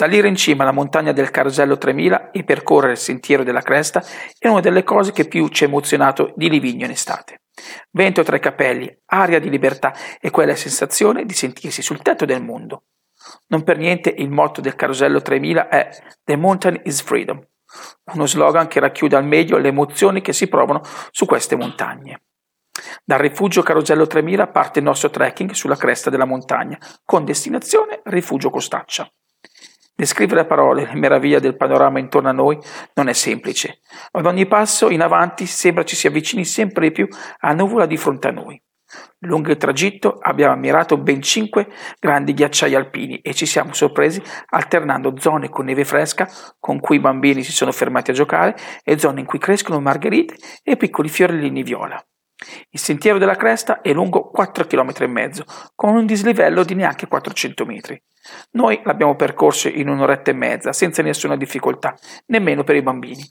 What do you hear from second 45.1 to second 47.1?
zone con neve fresca con cui i